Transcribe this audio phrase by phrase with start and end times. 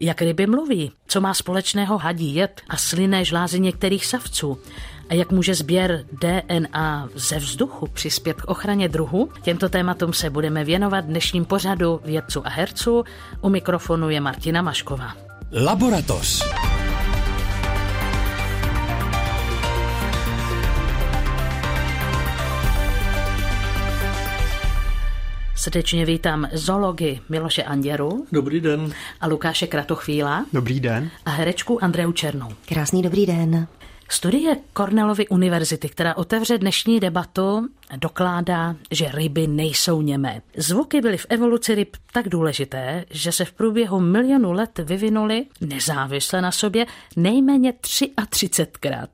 [0.00, 4.58] Jak ryby mluví, co má společného hadí jed a slinné žlázy některých savců
[5.08, 9.28] a jak může sběr DNA ze vzduchu přispět k ochraně druhu.
[9.42, 13.04] Těmto tématům se budeme věnovat dnešním pořadu vědců a herců.
[13.40, 15.14] U mikrofonu je Martina Mašková.
[15.64, 16.44] Laboratoř.
[25.68, 28.26] Srdečně vítám zoology Miloše Anděru.
[28.32, 28.92] Dobrý den.
[29.20, 30.46] A Lukáše Kratochvíla.
[30.52, 31.10] Dobrý den.
[31.26, 32.48] A herečku Andreu Černou.
[32.68, 33.66] Krásný dobrý den.
[34.10, 40.42] Studie Cornellovy univerzity, která otevře dnešní debatu, dokládá, že ryby nejsou němé.
[40.56, 46.42] Zvuky byly v evoluci ryb tak důležité, že se v průběhu milionu let vyvinuly nezávisle
[46.42, 46.86] na sobě
[47.16, 49.08] nejméně 33krát.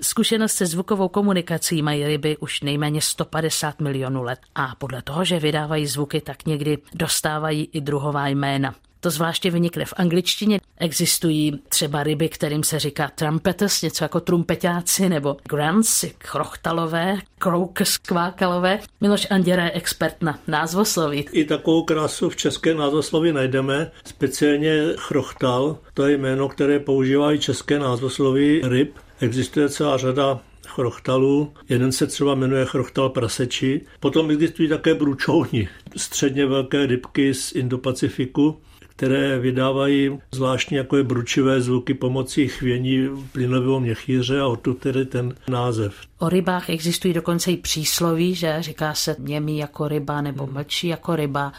[0.00, 5.38] Zkušenost se zvukovou komunikací mají ryby už nejméně 150 milionů let a podle toho, že
[5.38, 8.74] vydávají zvuky, tak někdy dostávají i druhová jména.
[9.04, 10.60] To zvláště vynikne v angličtině.
[10.78, 18.78] Existují třeba ryby, kterým se říká trumpeters, něco jako trumpetáci, nebo grants, chrochtalové, crocus, kvákalové.
[19.00, 21.26] Miloš Anděra je expert na názvosloví.
[21.32, 27.78] I takovou krásu v české názvosloví najdeme, speciálně chrochtal, to je jméno, které používají české
[27.78, 28.94] názvosloví ryb.
[29.20, 31.52] Existuje celá řada chrochtalů.
[31.68, 33.80] Jeden se třeba jmenuje chrochtal praseči.
[34.00, 38.60] Potom existují také bručouni, středně velké rybky z Indopacifiku
[38.96, 45.34] které vydávají zvláštní jako je bručivé zvuky pomocí chvění plynového měchýře a odtud tedy ten
[45.48, 45.94] název.
[46.18, 50.54] O rybách existují dokonce i přísloví, že říká se němý jako ryba nebo hmm.
[50.54, 51.52] mlčí jako ryba.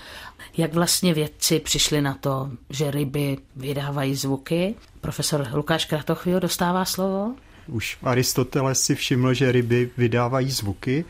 [0.58, 4.76] Jak vlastně vědci přišli na to, že ryby vydávají zvuky?
[5.02, 7.36] Profesor Lukáš Kratochvíl dostává slovo.
[7.68, 11.06] Už Aristoteles si všiml, že ryby vydávají zvuky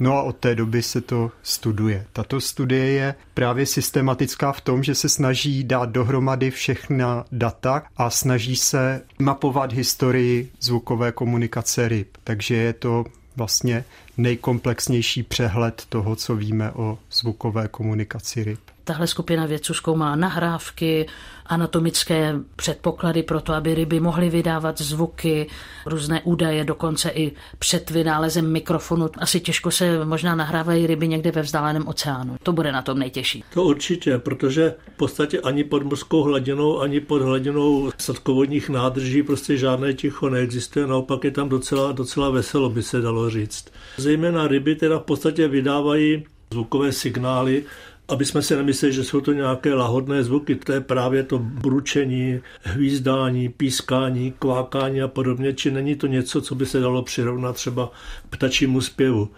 [0.00, 2.06] No a od té doby se to studuje.
[2.12, 8.10] Tato studie je právě systematická v tom, že se snaží dát dohromady všechna data a
[8.10, 12.08] snaží se mapovat historii zvukové komunikace ryb.
[12.24, 13.04] Takže je to
[13.36, 13.84] vlastně
[14.16, 18.60] nejkomplexnější přehled toho, co víme o zvukové komunikaci ryb.
[18.84, 21.06] Tahle skupina vědců zkoumá nahrávky,
[21.46, 25.46] anatomické předpoklady pro to, aby ryby mohly vydávat zvuky,
[25.86, 29.08] různé údaje, dokonce i před vynálezem mikrofonu.
[29.18, 32.36] Asi těžko se možná nahrávají ryby někde ve vzdáleném oceánu.
[32.42, 33.44] To bude na tom nejtěžší.
[33.54, 39.56] To určitě, protože v podstatě ani pod mořskou hladinou, ani pod hladinou sadkovodních nádrží prostě
[39.56, 43.64] žádné ticho neexistuje, naopak je tam docela, docela veselo, by se dalo říct.
[43.96, 47.64] Zejména ryby teda v podstatě vydávají zvukové signály,
[48.10, 50.54] aby jsme si nemysleli, že jsou to nějaké lahodné zvuky.
[50.54, 56.54] To je právě to bručení, hvízdání, pískání, kvákání a podobně, či není to něco, co
[56.54, 57.92] by se dalo přirovnat třeba
[58.30, 59.28] ptačímu zpěvu.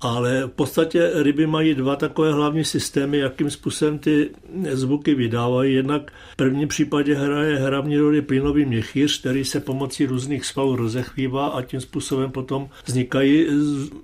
[0.00, 4.30] Ale v podstatě ryby mají dva takové hlavní systémy, jakým způsobem ty
[4.72, 5.74] zvuky vydávají.
[5.74, 11.46] Jednak v prvním případě hraje hlavní roli plynový měchýř, který se pomocí různých svalů rozechvívá
[11.46, 13.46] a tím způsobem potom vznikají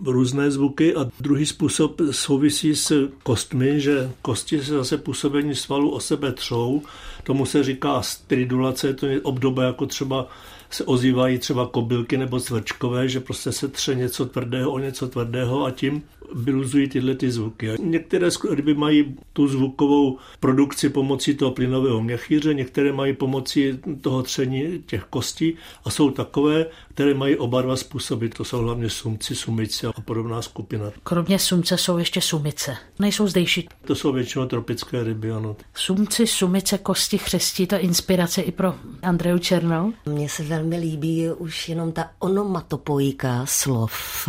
[0.07, 0.95] různé zvuky.
[0.95, 6.83] A druhý způsob souvisí s kostmi, že kosti se zase působení svalů o sebe třou.
[7.23, 10.29] Tomu se říká stridulace, to je obdoba jako třeba
[10.75, 15.65] se ozývají třeba kobylky nebo svrčkové, že prostě se tře něco tvrdého o něco tvrdého
[15.65, 16.03] a tím
[16.35, 17.71] vyluzují tyhle ty zvuky.
[17.83, 24.83] Některé ryby mají tu zvukovou produkci pomocí toho plynového měchýře, některé mají pomocí toho tření
[24.87, 25.55] těch kostí
[25.85, 28.27] a jsou takové, které mají oba dva způsoby.
[28.27, 30.91] To jsou hlavně sumci, sumice a podobná skupina.
[31.03, 32.77] Kromě sumce jsou ještě sumice.
[32.99, 33.69] Nejsou zdejší.
[33.85, 35.57] To jsou většinou tropické ryby, ano.
[35.75, 39.93] Sumci, sumice, kosti, chřestí, to inspirace i pro Andreu Černou?
[40.07, 44.29] Mně se velmi líbí už jenom ta onomatopojika slov,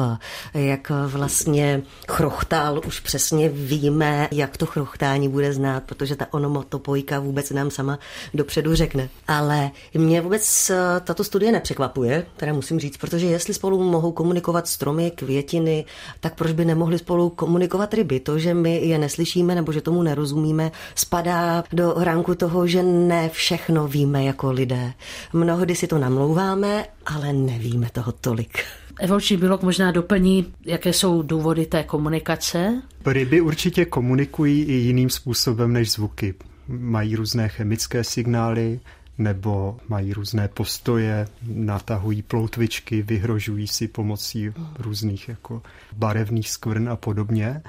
[0.54, 7.52] jak vlastně chrochtal, už přesně víme, jak to chrochtání bude znát, protože ta onomatopojka vůbec
[7.52, 8.00] nám sama
[8.34, 9.10] dopředu řekne.
[9.28, 14.68] Ale mě vůbec eh, tato studie nepřekvapuje, teda musím říct, protože jestli spolu mohou komunikovat
[14.68, 15.86] stromy, květiny,
[16.20, 18.20] tak proč by nemohli spolu komunikovat ryby?
[18.20, 23.30] To, že my je neslyšíme nebo že tomu nerozumíme, spadá do ránku toho, že ne
[23.30, 24.94] všechno víme jako lidé.
[25.34, 28.64] Mnohdy si to namlouváme, ale nevíme toho tolik.
[29.00, 32.82] Evoluční biolog možná doplní, jaké jsou důvody té komunikace.
[33.06, 36.34] Ryby určitě komunikují i jiným způsobem než zvuky.
[36.68, 38.80] Mají různé chemické signály,
[39.18, 45.62] nebo mají různé postoje, natahují ploutvičky, vyhrožují si pomocí různých jako
[45.98, 47.62] barevných skvrn a podobně.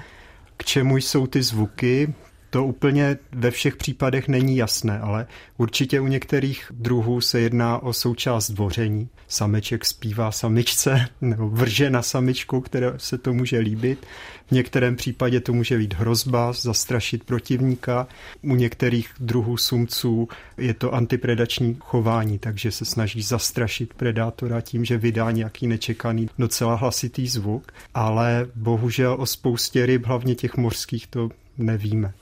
[0.57, 2.13] K čemu jsou ty zvuky?
[2.49, 5.27] To úplně ve všech případech není jasné, ale
[5.57, 9.09] určitě u některých druhů se jedná o součást dvoření.
[9.27, 14.05] Sameček zpívá samičce nebo vrže na samičku, které se to může líbit.
[14.47, 18.07] V některém případě to může být hrozba, zastrašit protivníka.
[18.41, 20.27] U některých druhů sumců
[20.57, 26.75] je to antipredační chování, takže se snaží zastrašit predátora tím, že vydá nějaký nečekaný docela
[26.75, 27.71] hlasitý zvuk.
[27.93, 32.13] Ale bohužel o spoustě ryb, hlavně těch mořských, to nevíme.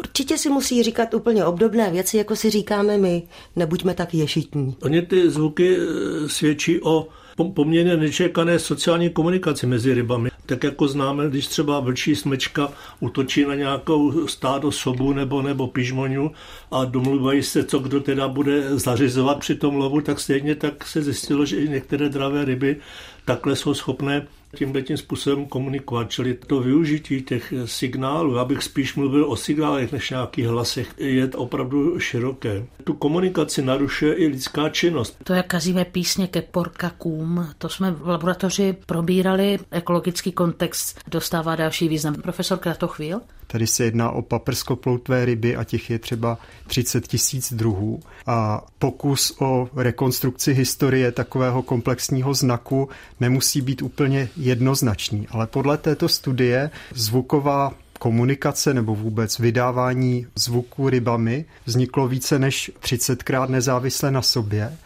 [0.00, 3.22] Určitě si musí říkat úplně obdobné věci, jako si říkáme my.
[3.56, 4.76] Nebuďme tak ješitní.
[4.82, 7.08] Oni ty zvuky eh, svědčí o
[7.54, 10.30] poměrně nečekané sociální komunikaci mezi rybami.
[10.46, 16.30] Tak jako známe, když třeba vlčí smečka utočí na nějakou stádo sobu nebo, nebo pižmoňu
[16.70, 21.02] a domluvají se, co kdo teda bude zařizovat při tom lovu, tak stejně tak se
[21.02, 22.76] zjistilo, že i některé dravé ryby
[23.24, 24.26] takhle jsou schopné
[24.56, 26.10] tímhle tím způsobem komunikovat.
[26.10, 32.00] Čili to využití těch signálů, abych spíš mluvil o signálech než nějakých hlasech, je opravdu
[32.00, 32.66] široké.
[32.84, 35.16] Tu komunikaci narušuje i lidská činnost.
[35.24, 41.88] To, jak kazíme písně ke porkakům, to jsme v laboratoři probírali, ekologický kontext dostává další
[41.88, 42.14] význam.
[42.14, 43.20] Profesor Kratochvíl?
[43.52, 48.00] Tady se jedná o paprskoploutvé ryby a těch je třeba 30 tisíc druhů.
[48.26, 52.88] A pokus o rekonstrukci historie takového komplexního znaku
[53.20, 61.44] nemusí být úplně jednoznačný, ale podle této studie zvuková komunikace nebo vůbec vydávání zvuku rybami
[61.66, 64.76] vzniklo více než 30krát nezávisle na sobě,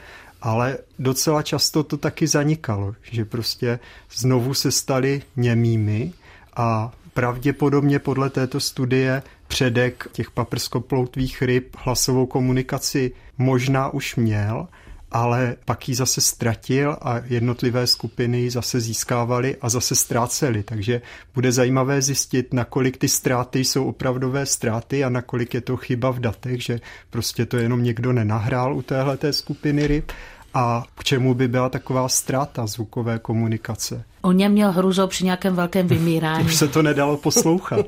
[0.43, 3.79] ale docela často to taky zanikalo, že prostě
[4.15, 6.13] znovu se stali němými
[6.57, 14.69] a pravděpodobně podle této studie předek těch paprskoploutvých ryb hlasovou komunikaci možná už měl,
[15.11, 20.63] ale pak ji zase ztratil a jednotlivé skupiny ji zase získávaly a zase ztrácely.
[20.63, 21.03] Takže
[21.35, 26.21] bude zajímavé zjistit, nakolik ty ztráty jsou opravdové ztráty a nakolik je to chyba v
[26.21, 26.81] datech, že
[27.11, 30.13] prostě to jenom někdo nenahrál u téhle skupiny ryb
[30.55, 34.05] a k čemu by byla taková ztráta zvukové komunikace.
[34.25, 36.44] O něm měl hruzo při nějakém velkém vymírání.
[36.47, 37.87] Už se to nedalo poslouchat.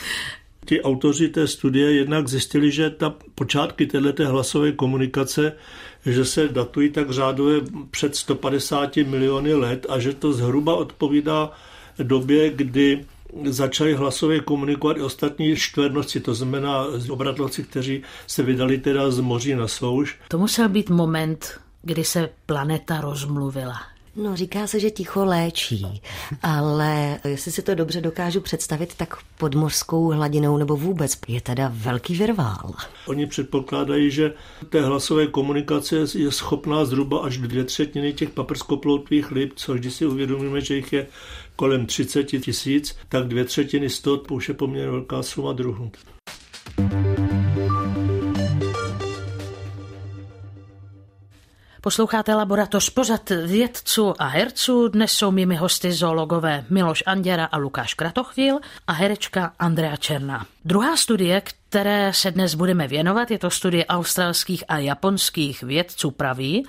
[0.66, 5.52] Ti autoři té studie jednak zjistili, že ta počátky této hlasové komunikace,
[6.06, 11.50] že se datují tak řádově před 150 miliony let a že to zhruba odpovídá
[12.02, 13.04] době, kdy
[13.44, 19.54] začali hlasově komunikovat i ostatní čtvernosti, to znamená obratlovci, kteří se vydali teda z moří
[19.54, 20.18] na souš.
[20.28, 23.91] To musel být moment, kdy se planeta rozmluvila.
[24.16, 26.02] No, říká se, že ticho léčí,
[26.42, 31.72] ale jestli si to dobře dokážu představit, tak pod mořskou hladinou nebo vůbec je teda
[31.74, 32.74] velký virvál.
[33.06, 34.32] Oni předpokládají, že
[34.68, 40.06] té hlasové komunikace je schopná zhruba až dvě třetiny těch paprskoploutvých ryb, což když si
[40.06, 41.06] uvědomíme, že jich je
[41.56, 45.90] kolem 30 tisíc, tak dvě třetiny z toho už je poměrně velká suma druhů.
[51.84, 54.88] Posloucháte laboratoř pořad vědců a herců.
[54.88, 60.46] Dnes jsou mými hosty zoologové Miloš Anděra a Lukáš Kratochvíl a herečka Andrea Černá.
[60.64, 66.66] Druhá studie, které se dnes budeme věnovat, je to studie australských a japonských vědců praví,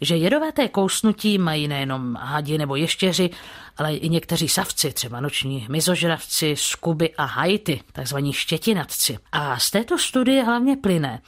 [0.00, 3.30] že jedovaté kousnutí mají nejenom hadi nebo ještěři,
[3.76, 9.18] ale i někteří savci, třeba noční mizožravci, skuby a hajty, takzvaní štětinatci.
[9.32, 11.20] A z této studie hlavně plyne,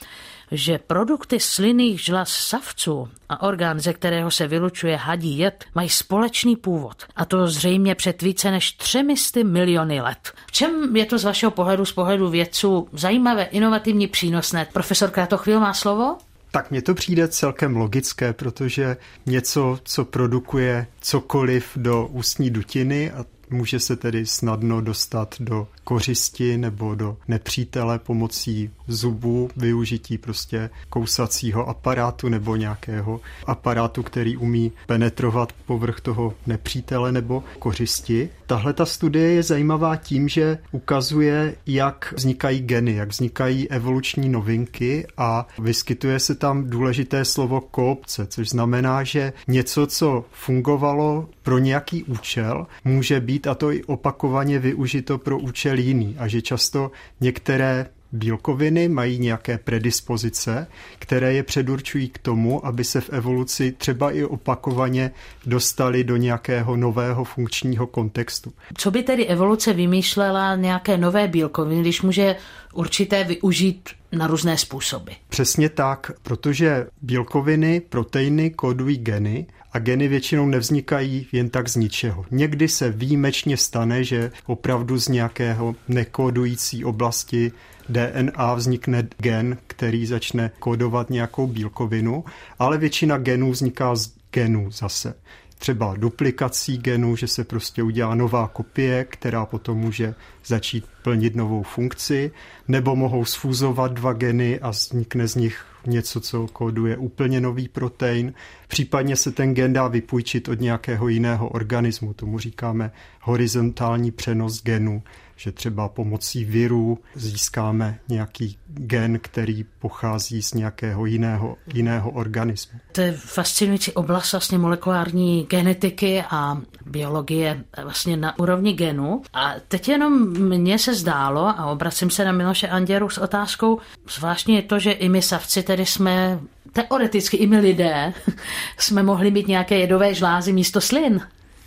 [0.50, 6.56] že produkty slinných žlaz savců a orgán, ze kterého se vylučuje hadí jed, mají společný
[6.56, 7.05] původ.
[7.17, 10.33] A to zřejmě před více než třemisty miliony let.
[10.47, 14.67] V čem je to z vašeho pohledu, z pohledu vědců, zajímavé, inovativní, přínosné?
[14.73, 16.17] Profesor Kratochvíl má slovo?
[16.51, 18.96] Tak mně to přijde celkem logické, protože
[19.27, 26.58] něco, co produkuje cokoliv do ústní dutiny a může se tedy snadno dostat do kořisti
[26.58, 35.52] nebo do nepřítele pomocí zubů, využití prostě kousacího aparátu nebo nějakého aparátu, který umí penetrovat
[35.67, 38.31] povrch toho nepřítele nebo kořisti.
[38.46, 45.06] Tahle ta studie je zajímavá tím, že ukazuje, jak vznikají geny, jak vznikají evoluční novinky
[45.17, 52.05] a vyskytuje se tam důležité slovo koopce, což znamená, že něco, co fungovalo pro nějaký
[52.05, 56.90] účel, může být a to i opakovaně využito pro účel jiný a že často
[57.20, 60.67] některé bílkoviny mají nějaké predispozice,
[60.98, 65.10] které je předurčují k tomu, aby se v evoluci třeba i opakovaně
[65.46, 68.52] dostali do nějakého nového funkčního kontextu.
[68.76, 72.36] Co by tedy evoluce vymýšlela nějaké nové bílkoviny, když může
[72.72, 75.13] určité využít na různé způsoby.
[75.29, 82.25] Přesně tak, protože bílkoviny, proteiny kódují geny a geny většinou nevznikají jen tak z ničeho.
[82.31, 87.53] Někdy se výjimečně stane, že opravdu z nějakého nekódující oblasti
[87.89, 92.25] DNA vznikne gen, který začne kódovat nějakou bílkovinu,
[92.58, 95.15] ale většina genů vzniká z genů zase
[95.58, 101.62] třeba duplikací genů, že se prostě udělá nová kopie, která potom může začít plnit novou
[101.62, 102.31] funkci,
[102.69, 108.34] nebo mohou sfúzovat dva geny a vznikne z nich něco, co kóduje úplně nový protein.
[108.69, 115.03] Případně se ten gen dá vypůjčit od nějakého jiného organismu, tomu říkáme horizontální přenos genů
[115.39, 122.79] že třeba pomocí virů získáme nějaký gen, který pochází z nějakého jiného, jiného organismu.
[122.93, 129.23] To je fascinující oblast vlastně molekulární genetiky a biologie vlastně na úrovni genu.
[129.33, 133.79] A teď jenom mně se zdálo, a obracím se na Miloše Anděru s otázkou,
[134.17, 136.41] zvláštně je to, že i my savci tedy jsme
[136.73, 138.13] teoreticky i my lidé
[138.79, 141.21] jsme mohli mít nějaké jedové žlázy místo slin.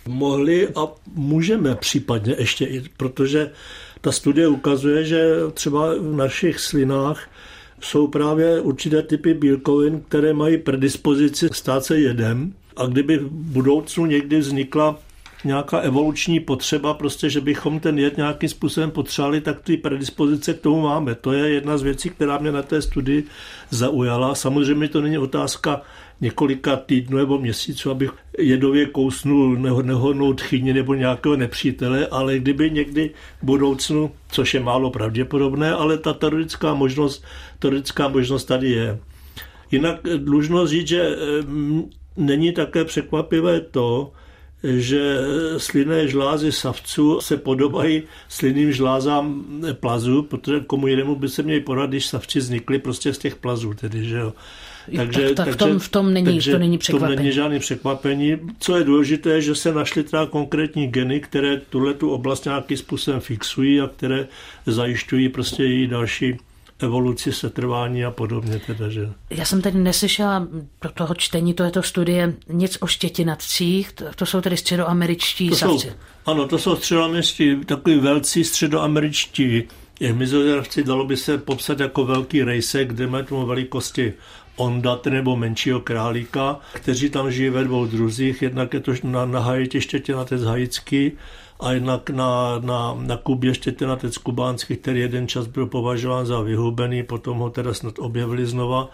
[0.08, 3.50] Mohli a můžeme případně ještě, protože
[4.00, 7.28] ta studie ukazuje, že třeba v našich slinách
[7.80, 12.54] jsou právě určité typy bílkovin, které mají predispozici stát se jedem.
[12.76, 14.98] A kdyby v budoucnu někdy vznikla
[15.44, 20.60] nějaká evoluční potřeba, prostě, že bychom ten jed nějakým způsobem potřebovali, tak ty predispozice k
[20.60, 21.14] tomu máme.
[21.14, 23.24] To je jedna z věcí, která mě na té studii
[23.70, 24.34] zaujala.
[24.34, 25.82] Samozřejmě to není otázka
[26.22, 33.10] několika týdnů nebo měsíců, abych jedově kousnul nehodnou tchyni nebo nějakého nepřítele, ale kdyby někdy
[33.42, 37.24] v budoucnu, což je málo pravděpodobné, ale ta teoretická možnost,
[37.58, 38.98] teoretická možnost tady je.
[39.70, 44.12] Jinak dlužno říct, že mm, není také překvapivé to,
[44.64, 45.18] že
[45.56, 51.90] slinné žlázy savců se podobají slinným žlázám plazu, protože komu jinému by se měli poradit,
[51.90, 54.32] když savci vznikly prostě z těch plazů, tedy, že jo.
[54.96, 57.12] Takže, tak, tak takže, v, tom, v tom není, takže to není překvapení.
[57.12, 58.38] V tom není žádný překvapení.
[58.58, 63.20] Co je důležité, že se našly teda konkrétní geny, které tuhle tu oblast nějakým způsobem
[63.20, 64.26] fixují a které
[64.66, 66.36] zajišťují prostě její další
[66.78, 68.60] evoluci, setrvání a podobně.
[68.66, 69.08] Teda, že.
[69.30, 70.48] Já jsem tady neslyšela
[70.82, 75.88] do toho čtení tohoto studie nic o štětinatcích, to, to jsou tedy středoameričtí to savci.
[75.88, 75.94] Jsou,
[76.26, 79.62] ano, to jsou středoameričtí, takový velcí středoameričtí
[80.12, 84.12] Mizodravci dalo by se popsat jako velký rejsek, kde mají tomu velikosti
[84.56, 88.42] ondat nebo menšího králíka, kteří tam žijí ve dvou druzích.
[88.42, 91.12] Jednak je to na, na Haiti štětinatec hajický
[91.60, 97.02] a jednak na, na, na Kubě štětinatec kubánský, který jeden čas byl považován za vyhubený,
[97.02, 98.90] potom ho teda snad objevili znova.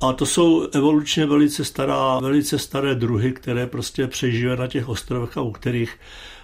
[0.00, 5.36] A to jsou evolučně velice, stará, velice staré druhy, které prostě přežívají na těch ostrovech
[5.36, 5.96] a u kterých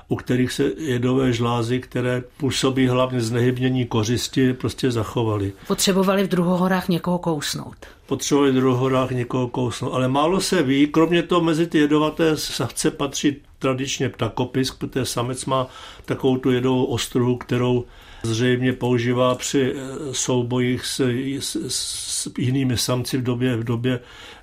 [0.08, 5.52] u kterých se jedové žlázy, které působí hlavně znehybnění kořisti, prostě zachovaly.
[5.66, 7.76] Potřebovali v druhohorách někoho kousnout.
[8.06, 9.94] Potřebovali v druhohorách někoho kousnout.
[9.94, 15.44] Ale málo se ví, kromě toho mezi ty jedovaté savce patří tradičně ptakopisk, protože samec
[15.44, 15.66] má
[16.04, 17.84] takovou tu jedovou ostruhu, kterou
[18.22, 21.00] zřejmě používá při eh, soubojích s,
[21.38, 24.00] s, s jinými samci v době, v době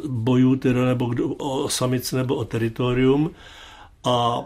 [0.08, 3.32] bojů, teda nebo o samice nebo o teritorium.
[4.04, 4.44] A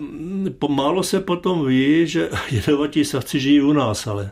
[0.60, 4.32] pomálo se potom ví, že jedovatí savci žijí u nás, ale.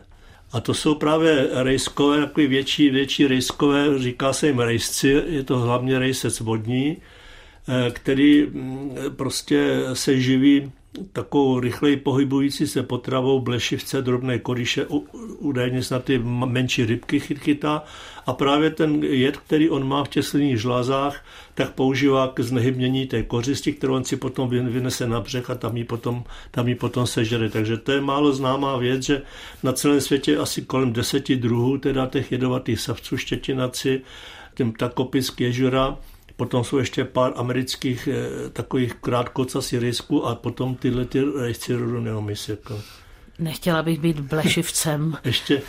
[0.52, 5.58] A to jsou právě rejskové, takový větší, větší rejskové, říká se jim rejsci, je to
[5.58, 6.96] hlavně rejsec vodní,
[7.68, 10.72] eh, který mm, prostě se živí
[11.12, 14.86] takovou rychleji pohybující se potravou blešivce, drobné koryše,
[15.38, 17.84] údajně snad ty menší rybky chytá
[18.26, 21.24] a právě ten jed, který on má v těch slinných žlázách,
[21.54, 25.76] tak používá k znehybnění té kořisti, kterou on si potom vynese na břeh a tam
[25.76, 27.50] ji potom, tam ji potom sežere.
[27.50, 29.22] Takže to je málo známá věc, že
[29.62, 34.00] na celém světě asi kolem deseti druhů teda těch jedovatých savců štětinaci,
[34.54, 35.98] tím takopisk ježura,
[36.36, 42.00] Potom jsou ještě pár amerických eh, takových krátkocasí rejsků a potom tyhle ty rejsci rodu
[42.00, 42.48] neomis.
[42.48, 42.80] Jako.
[43.38, 45.16] Nechtěla bych být blešivcem.
[45.24, 45.62] ještě,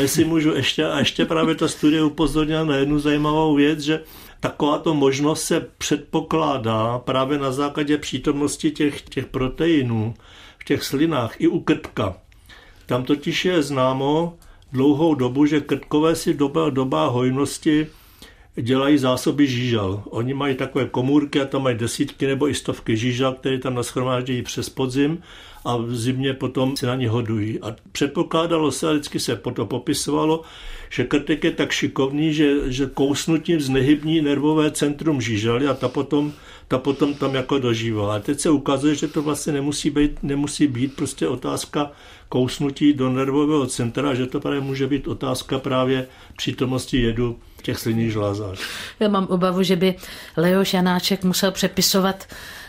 [0.00, 4.00] jestli můžu, ještě, a ještě právě ta studie upozornila na jednu zajímavou věc, že
[4.40, 10.14] takováto možnost se předpokládá právě na základě přítomnosti těch, těch proteinů
[10.58, 12.16] v těch slinách i u krtka.
[12.86, 14.38] Tam totiž je známo
[14.72, 17.86] dlouhou dobu, že krtkové si doba, doba hojnosti
[18.60, 20.02] dělají zásoby žížal.
[20.10, 24.42] Oni mají takové komůrky a tam mají desítky nebo i stovky žížal, které tam naschromáždějí
[24.42, 25.22] přes podzim
[25.64, 27.60] a v zimě potom si na ně hodují.
[27.60, 30.42] A předpokládalo se, a vždycky se potom popisovalo,
[30.90, 36.32] že krtek je tak šikovný, že, že kousnutím znehybní nervové centrum žížaly a ta potom,
[36.68, 38.16] ta potom tam jako dožívá.
[38.16, 41.92] A teď se ukazuje, že to vlastně nemusí být, nemusí být prostě otázka
[42.28, 48.12] kousnutí do nervového centra, že to právě může být otázka právě přítomnosti jedu těch slinných
[48.12, 48.58] žlázách.
[49.00, 49.94] Já mám obavu, že by
[50.36, 52.26] Leo Janáček musel přepisovat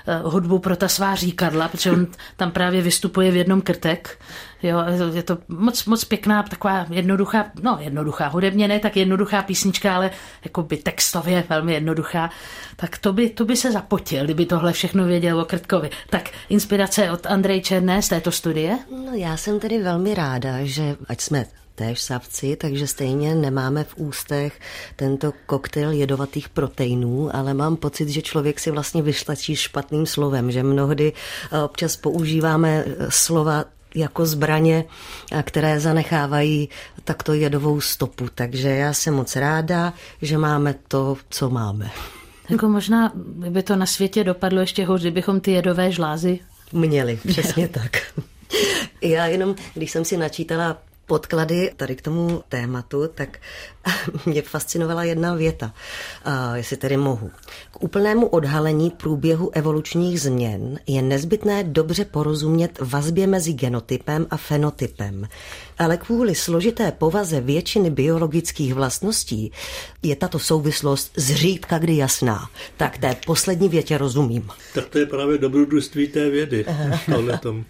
[0.10, 4.19] Eh, hudbu pro ta svá říkadla, protože on tam právě vystupuje v jednom krtek.
[4.63, 4.77] Jo,
[5.13, 10.12] je to moc, moc pěkná, taková jednoduchá, no jednoduchá, hudebně ne tak jednoduchá písnička, ale
[10.43, 12.29] jako by textově velmi jednoduchá.
[12.75, 15.89] Tak to by, to by se zapotil, kdyby tohle všechno věděl o Krtkovi.
[16.10, 18.79] Tak inspirace od Andrej Černé z této studie?
[19.05, 21.46] No já jsem tedy velmi ráda, že ať jsme
[21.79, 24.59] též savci, takže stejně nemáme v ústech
[24.95, 30.63] tento koktejl jedovatých proteinů, ale mám pocit, že člověk si vlastně vyštačí špatným slovem, že
[30.63, 34.86] mnohdy eh, občas používáme eh, slova jako zbraně,
[35.43, 36.69] které zanechávají
[37.03, 38.27] takto jedovou stopu.
[38.36, 41.91] Takže já jsem moc ráda, že máme to, co máme.
[42.50, 43.12] Jako možná
[43.50, 46.39] by to na světě dopadlo ještě hůř, kdybychom ty jedové žlázy
[46.74, 47.19] měli.
[47.27, 47.98] Přesně tak.
[49.01, 50.77] Já jenom, když jsem si načítala
[51.10, 53.39] podklady tady k tomu tématu, tak
[54.25, 55.74] mě fascinovala jedna věta,
[56.54, 57.32] jestli tedy mohu.
[57.72, 65.28] K úplnému odhalení průběhu evolučních změn je nezbytné dobře porozumět vazbě mezi genotypem a fenotypem.
[65.78, 69.51] Ale kvůli složité povaze většiny biologických vlastností
[70.04, 72.50] je tato souvislost zřídka kdy jasná.
[72.78, 74.50] Tak té poslední větě rozumím.
[74.74, 76.66] Tak to je právě dobrodružství té vědy.
[77.42, 77.66] tom.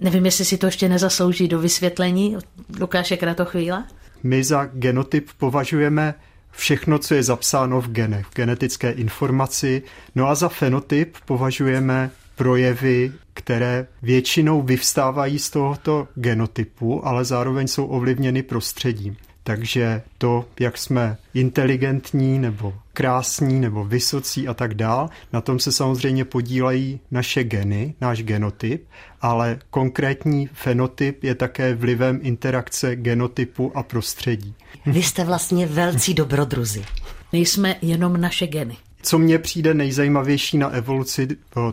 [0.00, 2.36] Nevím, jestli si to ještě nezaslouží do vysvětlení
[2.80, 3.86] Lukáše Kratochvíla.
[4.22, 6.14] My za genotyp považujeme
[6.50, 9.82] všechno, co je zapsáno v genech, v genetické informaci.
[10.14, 17.86] No a za fenotyp považujeme projevy, které většinou vyvstávají z tohoto genotypu, ale zároveň jsou
[17.86, 19.16] ovlivněny prostředím.
[19.50, 25.72] Takže to, jak jsme inteligentní nebo krásní nebo vysocí a tak dál, na tom se
[25.72, 28.84] samozřejmě podílejí naše geny, náš genotyp,
[29.20, 34.54] ale konkrétní fenotyp je také vlivem interakce genotypu a prostředí.
[34.86, 36.84] Vy jste vlastně velcí dobrodruzi.
[37.32, 38.76] Nejsme jenom naše geny.
[39.02, 41.28] Co mně přijde nejzajímavější na evoluci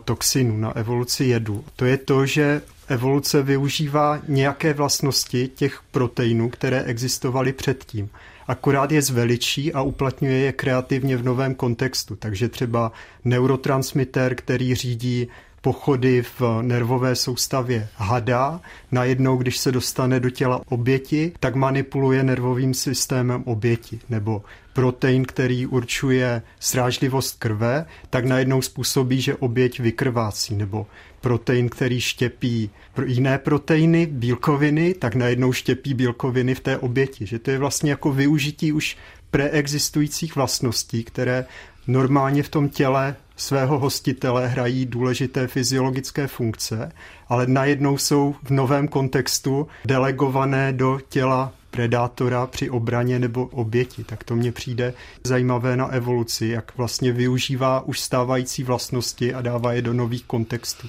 [0.06, 6.84] toxinu, na evoluci jedu, to je to, že evoluce využívá nějaké vlastnosti těch proteinů, které
[6.84, 8.10] existovaly předtím.
[8.48, 12.16] Akorát je zveličí a uplatňuje je kreativně v novém kontextu.
[12.16, 12.92] Takže třeba
[13.26, 15.28] neurotransmitter, který řídí
[15.62, 18.62] pochody v nervové soustavě hada,
[18.92, 24.00] najednou, když se dostane do těla oběti, tak manipuluje nervovým systémem oběti.
[24.10, 30.56] Nebo protein, který určuje srážlivost krve, tak najednou způsobí, že oběť vykrvácí.
[30.56, 30.88] Nebo
[31.22, 32.70] protein, který štěpí
[33.06, 37.26] jiné proteiny, bílkoviny, tak najednou štěpí bílkoviny v té oběti.
[37.26, 38.98] Že to je vlastně jako využití už
[39.32, 41.46] preexistujících vlastností, které
[41.88, 46.92] normálně v tom těle svého hostitele hrají důležité fyziologické funkce,
[47.30, 54.04] ale najednou jsou v novém kontextu delegované do těla predátora při obraně nebo oběti.
[54.04, 59.74] Tak to mně přijde zajímavé na evoluci, jak vlastně využívá už stávající vlastnosti a dává
[59.74, 60.88] je do nových kontextů.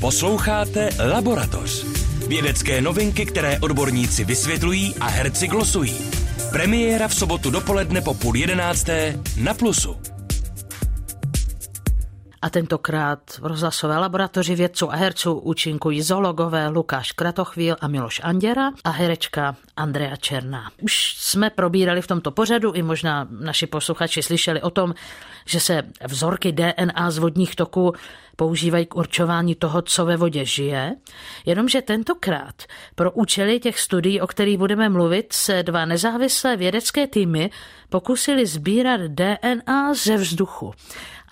[0.00, 1.86] Posloucháte Laboratoř.
[2.28, 5.96] Vědecké novinky, které odborníci vysvětlují a herci glosují.
[6.50, 9.96] Premiéra v sobotu dopoledne po půl jedenácté na Plusu
[12.42, 18.70] a tentokrát v rozhlasové laboratoři vědců a herců účinkují zoologové Lukáš Kratochvíl a Miloš Anděra
[18.84, 20.70] a herečka Andrea Černá.
[20.82, 24.94] Už jsme probírali v tomto pořadu i možná naši posluchači slyšeli o tom,
[25.46, 27.92] že se vzorky DNA z vodních toků
[28.36, 30.94] používají k určování toho, co ve vodě žije,
[31.46, 32.62] jenomže tentokrát
[32.94, 37.50] pro účely těch studií, o kterých budeme mluvit, se dva nezávislé vědecké týmy
[37.88, 40.74] pokusili sbírat DNA ze vzduchu.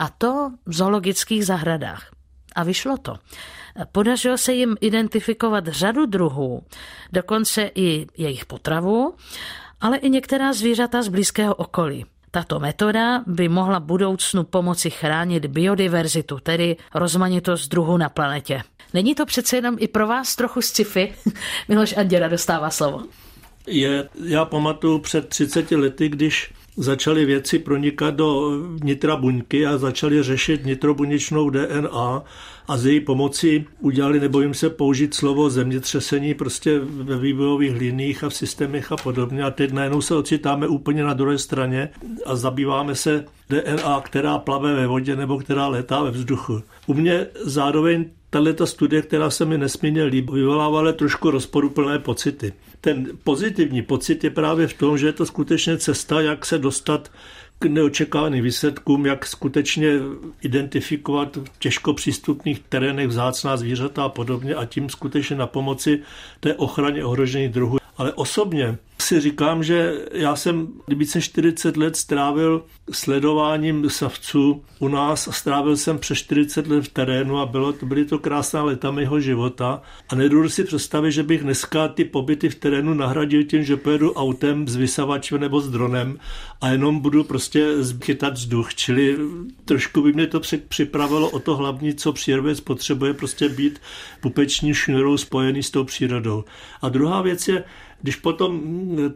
[0.01, 2.11] A to v zoologických zahradách.
[2.57, 3.15] A vyšlo to.
[3.93, 6.63] Podařilo se jim identifikovat řadu druhů,
[7.13, 9.15] dokonce i jejich potravu,
[9.81, 12.07] ale i některá zvířata z blízkého okolí.
[12.31, 18.63] Tato metoda by mohla budoucnu pomoci chránit biodiverzitu, tedy rozmanitost druhů na planetě.
[18.95, 21.15] Není to přece jenom i pro vás trochu sci-fi?
[21.69, 23.03] Miloš Anděra dostává slovo.
[23.67, 30.23] Je, já pamatuju před 30 lety, když začaly věci pronikat do nitra buňky a začaly
[30.23, 32.23] řešit nitrobuněčnou DNA
[32.69, 38.29] a z její pomoci udělali, nebojím se použít slovo zemětřesení prostě ve vývojových liních a
[38.29, 39.43] v systémech a podobně.
[39.43, 41.89] A teď najednou se ocitáme úplně na druhé straně
[42.27, 46.63] a zabýváme se DNA, která plave ve vodě nebo která letá ve vzduchu.
[46.87, 52.53] U mě zároveň tato studie, která se mi nesmírně líbí, vyvolávala trošku rozporuplné pocity.
[52.81, 57.11] Ten pozitivní pocit je právě v tom, že je to skutečně cesta, jak se dostat
[57.59, 59.93] k neočekávaným výsledkům, jak skutečně
[60.43, 66.03] identifikovat v těžko přístupných terénech vzácná zvířata a podobně a tím skutečně na pomoci
[66.41, 67.79] té ochraně ohrožených druhů.
[67.97, 75.29] Ale osobně si říkám, že já jsem více 40 let strávil sledováním savců u nás
[75.29, 78.91] a strávil jsem přes 40 let v terénu a bylo, to byly to krásná leta
[78.91, 83.65] mého života a nedovedu si představit, že bych dneska ty pobyty v terénu nahradil tím,
[83.65, 86.19] že pojedu autem s vysavačem nebo s dronem
[86.61, 87.67] a jenom budu prostě
[88.05, 89.17] chytat vzduch, čili
[89.65, 93.81] trošku by mě to připravilo o to hlavní, co přírodec potřebuje prostě být
[94.21, 96.45] pupeční šňůrou spojený s tou přírodou.
[96.83, 97.65] A druhá věc je,
[98.03, 98.61] když potom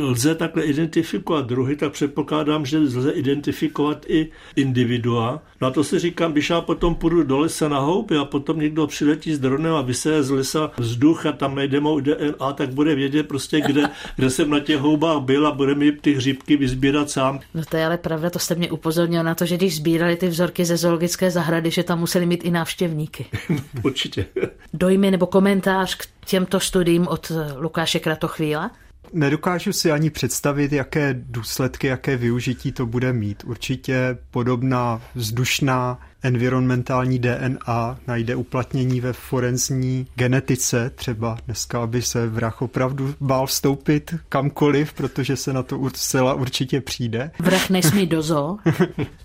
[0.00, 5.42] lze takhle identifikovat druhy, tak předpokládám, že lze identifikovat i individua.
[5.60, 8.60] No a to si říkám, když já potom půjdu do lesa na houby a potom
[8.60, 12.74] někdo přiletí s dronem a vyseje z lesa vzduch a tam najde mou DNA, tak
[12.74, 13.82] bude vědět prostě, kde,
[14.16, 17.40] kde jsem na těch houbách byl a bude mi ty hříbky vyzbírat sám.
[17.54, 20.28] No to je ale pravda, to jste mě upozornil na to, že když sbírali ty
[20.28, 23.26] vzorky ze zoologické zahrady, že tam museli mít i návštěvníky.
[23.82, 24.26] Určitě.
[24.72, 28.70] Dojmy nebo komentář k těmto studiím od Lukáše Kratochvíla?
[29.14, 33.44] Nedokážu si ani představit, jaké důsledky, jaké využití to bude mít.
[33.44, 42.62] Určitě podobná vzdušná environmentální DNA najde uplatnění ve forenzní genetice, třeba dneska, aby se vrah
[42.62, 47.30] opravdu bál vstoupit kamkoliv, protože se na to zcela určitě přijde.
[47.38, 48.56] Vrah nesmí do zoo.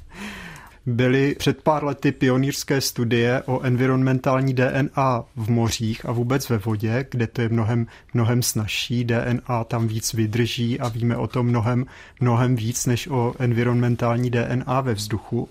[0.90, 7.06] byly před pár lety pionýrské studie o environmentální DNA v mořích a vůbec ve vodě,
[7.12, 9.04] kde to je mnohem, mnohem snažší.
[9.04, 11.86] DNA tam víc vydrží a víme o tom mnohem,
[12.20, 15.50] mnohem víc než o environmentální DNA ve vzduchu.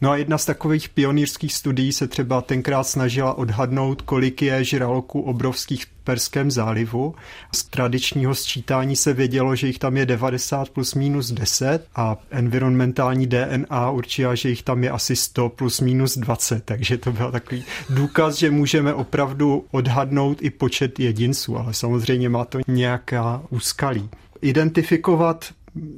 [0.00, 5.20] No a jedna z takových pionýrských studií se třeba tenkrát snažila odhadnout, kolik je žraloků
[5.20, 7.14] obrovských v Perském zálivu.
[7.54, 13.26] Z tradičního sčítání se vědělo, že jich tam je 90 plus minus 10 a environmentální
[13.26, 17.64] DNA určila, že jich tam je asi 100 plus minus 20, takže to byl takový
[17.90, 24.08] důkaz, že můžeme opravdu odhadnout i počet jedinců, ale samozřejmě má to nějaká úskalí.
[24.42, 25.44] Identifikovat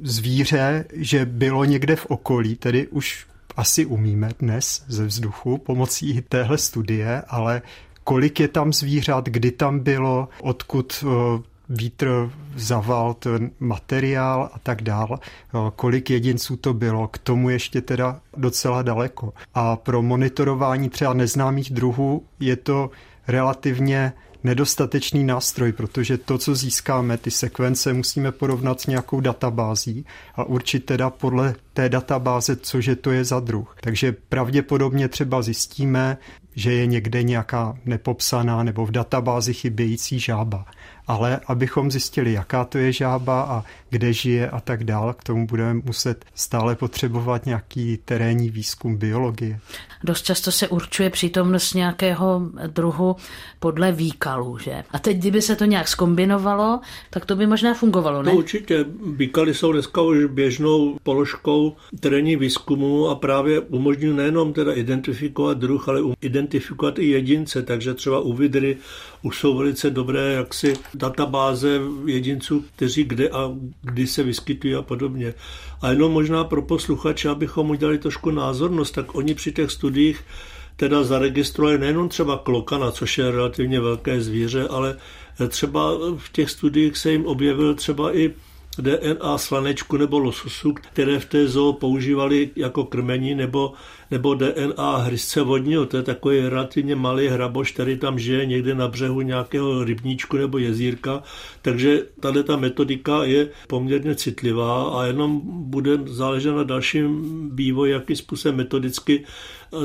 [0.01, 3.25] zvíře, že bylo někde v okolí, tedy už
[3.61, 7.61] asi umíme dnes ze vzduchu pomocí téhle studie, ale
[8.03, 14.81] kolik je tam zvířat, kdy tam bylo, odkud eh, vítr zaval ten materiál a tak
[14.81, 19.33] dál, eh, kolik jedinců to bylo, k tomu ještě teda docela daleko.
[19.53, 22.89] A pro monitorování třeba neznámých druhů je to
[23.27, 30.43] relativně nedostatečný nástroj, protože to, co získáme, ty sekvence musíme porovnat s nějakou databází a
[30.43, 33.75] určit teda podle té databáze, cože to je za druh.
[33.81, 36.17] Takže pravděpodobně třeba zjistíme,
[36.55, 40.65] že je někde nějaká nepopsaná nebo v databázi chybějící žába
[41.07, 45.47] ale abychom zjistili, jaká to je žába a kde žije a tak dál, k tomu
[45.47, 49.59] budeme muset stále potřebovat nějaký terénní výzkum biologie.
[50.03, 53.15] Dost často se určuje přítomnost nějakého druhu
[53.59, 54.83] podle výkalu, že?
[54.91, 58.31] A teď, kdyby se to nějak skombinovalo, tak to by možná fungovalo, ne?
[58.31, 58.85] No určitě.
[59.15, 65.89] Výkaly jsou dneska už běžnou položkou terénní výzkumu a právě umožňují nejenom teda identifikovat druh,
[65.89, 66.40] ale identifikovat
[66.99, 68.77] i jedince, takže třeba u vidry
[69.21, 73.51] už jsou velice dobré jaksi databáze jedinců, kteří kde a
[73.81, 75.33] kdy se vyskytují a podobně.
[75.81, 80.23] A jenom možná pro posluchače, abychom udělali trošku názornost, tak oni při těch studiích
[80.75, 84.97] teda zaregistrovali nejenom třeba klokana, což je relativně velké zvíře, ale
[85.47, 88.33] třeba v těch studiích se jim objevil třeba i
[88.77, 93.73] DNA slanečku nebo lososu, které v té zoo používali jako krmení, nebo,
[94.11, 98.87] nebo DNA hryzce vodního, to je takový relativně malý hraboš, který tam žije někde na
[98.87, 101.23] břehu nějakého rybníčku nebo jezírka,
[101.61, 107.21] takže tady ta metodika je poměrně citlivá a jenom bude záležet na dalším
[107.53, 109.25] vývoji, jakým způsobem metodicky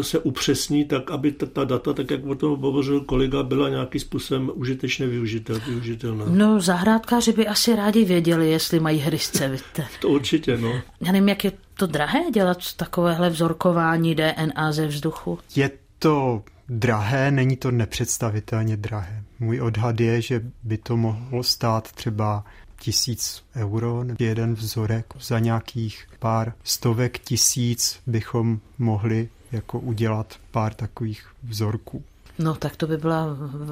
[0.01, 4.01] se upřesní tak, aby ta, ta data, tak jak o tom hovořil kolega, byla nějakým
[4.01, 6.25] způsobem užitečně využitel, využitelná.
[6.29, 9.87] No, zahrádkáři by asi rádi věděli, jestli mají hryzce, víte.
[10.01, 10.81] to určitě, no.
[11.01, 15.39] Já nevím, jak je to drahé dělat takovéhle vzorkování DNA ze vzduchu.
[15.57, 19.23] Je to drahé, není to nepředstavitelně drahé.
[19.41, 22.45] Můj odhad je, že by to mohlo stát třeba
[22.81, 31.27] tisíc euro, jeden vzorek za nějakých pár stovek tisíc bychom mohli jako udělat pár takových
[31.43, 32.05] vzorků.
[32.39, 33.27] No tak to by byla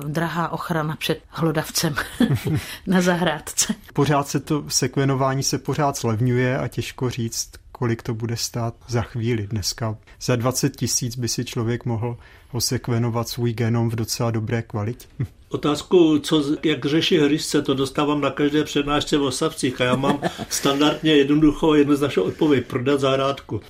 [0.06, 1.94] drahá ochrana před hlodavcem
[2.86, 3.74] na zahrádce.
[3.92, 9.02] Pořád se to sekvenování se pořád zlevňuje a těžko říct, kolik to bude stát za
[9.02, 9.46] chvíli.
[9.46, 12.16] Dneska za 20 tisíc by si člověk mohl
[12.52, 15.06] osekvenovat svůj genom v docela dobré kvalitě.
[15.48, 20.20] Otázku, co, jak řeší hryzce, to dostávám na každé přednášce v Osavcích a já mám
[20.48, 23.60] standardně jednoduchou jednoznačnou odpověď, prodat zahrádku.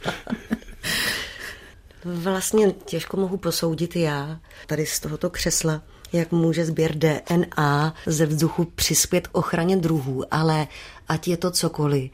[2.05, 8.65] Vlastně těžko mohu posoudit já tady z tohoto křesla, jak může sběr DNA ze vzduchu
[8.65, 10.67] přispět k ochraně druhů, ale
[11.09, 12.11] ať je to cokoliv,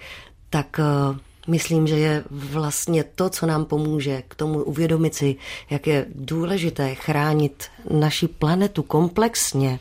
[0.51, 5.37] tak eh, myslím, že je vlastně to, co nám pomůže k tomu uvědomit si,
[5.71, 9.81] jak je důležité chránit naši planetu komplexně,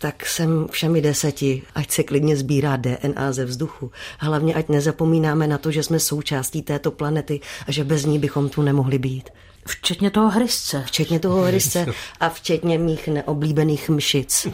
[0.00, 3.90] tak jsem všemi deseti, ať se klidně sbírá DNA ze vzduchu.
[4.18, 8.48] Hlavně ať nezapomínáme na to, že jsme součástí této planety a že bez ní bychom
[8.48, 9.30] tu nemohli být.
[9.66, 10.82] Včetně toho hryzce.
[10.86, 11.86] Včetně toho hryzce
[12.20, 14.46] a včetně mých neoblíbených mšic.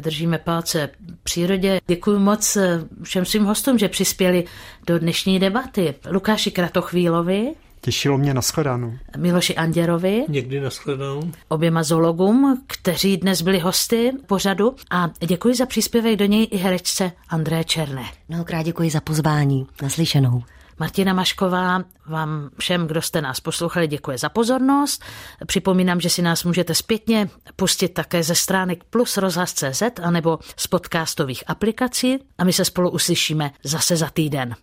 [0.00, 0.90] Držíme palce
[1.22, 1.80] přírodě.
[1.86, 2.58] Děkuji moc
[3.02, 4.44] všem svým hostům, že přispěli
[4.86, 5.94] do dnešní debaty.
[6.10, 7.54] Lukáši Kratochvílovi,
[7.84, 8.92] Těšilo mě na shledanou.
[9.16, 10.24] Miloši Anděrovi.
[10.28, 11.32] Někdy na shledanou.
[11.48, 14.74] Oběma zoologům, kteří dnes byli hosty pořadu.
[14.90, 18.04] A děkuji za příspěvek do něj i herečce André Černé.
[18.28, 19.66] Mnohokrát děkuji za pozvání.
[19.82, 20.42] Naslyšenou.
[20.78, 25.04] Martina Mašková vám všem, kdo jste nás poslouchali, děkuje za pozornost.
[25.46, 31.44] Připomínám, že si nás můžete zpětně pustit také ze stránek plus rozhlas.cz anebo z podcastových
[31.46, 34.56] aplikací a my se spolu uslyšíme zase za týden.